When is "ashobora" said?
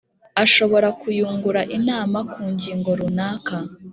0.43-0.87